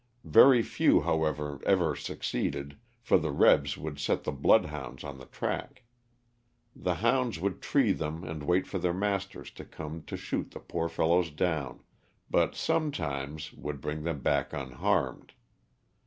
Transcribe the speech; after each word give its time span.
Very 0.25 0.63
few, 0.63 1.01
however, 1.01 1.59
ever 1.63 1.95
succeeded, 1.95 2.75
for 3.03 3.19
the 3.19 3.31
*'rebs" 3.31 3.77
would 3.77 3.99
set 3.99 4.23
the 4.23 4.31
blood 4.31 4.65
hounds 4.65 5.03
on 5.03 5.19
the 5.19 5.27
track. 5.27 5.83
The 6.75 6.95
hounds 7.05 7.39
would 7.39 7.61
tree 7.61 7.91
them 7.91 8.23
and 8.23 8.41
wait 8.41 8.65
for 8.65 8.79
their 8.79 8.95
masters 8.95 9.51
to 9.51 9.63
come 9.63 10.01
to 10.07 10.17
shoot 10.17 10.49
the 10.49 10.59
poor 10.59 10.89
fellows 10.89 11.29
down, 11.29 11.83
but 12.31 12.55
sometimes 12.55 13.53
would 13.53 13.79
bring 13.79 14.01
them 14.01 14.21
back 14.21 14.53
unharmed. 14.53 15.33